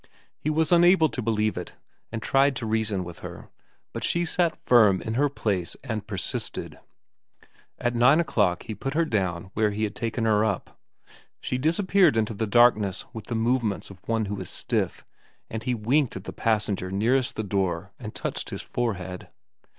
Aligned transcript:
He 0.39 0.49
was 0.49 0.71
unable 0.71 1.09
to 1.09 1.21
believe 1.21 1.57
it, 1.59 1.75
and 2.11 2.23
tried 2.23 2.55
to 2.55 2.65
reason 2.65 3.03
with 3.03 3.19
her, 3.19 3.51
but 3.93 4.03
she 4.03 4.25
sat 4.25 4.57
firm 4.57 4.99
in 4.99 5.13
her 5.13 5.29
place 5.29 5.75
and 5.83 6.07
persisted. 6.07 6.79
At 7.77 7.93
nine 7.93 8.19
o'clock 8.19 8.63
he 8.63 8.73
put 8.73 8.95
her 8.95 9.05
down 9.05 9.51
where 9.53 9.69
he 9.69 9.83
had 9.83 9.93
taken 9.93 10.25
her 10.25 10.43
up. 10.43 10.79
She 11.39 11.59
disappeared 11.59 12.17
into 12.17 12.33
the 12.33 12.47
darkness 12.47 13.05
with 13.13 13.25
the 13.25 13.35
movements 13.35 13.91
of 13.91 14.01
one 14.07 14.25
who 14.25 14.41
is 14.41 14.49
stiff, 14.49 15.05
and 15.51 15.61
he 15.61 15.75
winked 15.75 16.15
at 16.15 16.23
the 16.23 16.33
passenger 16.33 16.89
nearest 16.89 17.35
the 17.35 17.43
door 17.43 17.91
and 17.99 18.15
touched 18.15 18.49
his 18.49 18.63
forehead. 18.63 19.27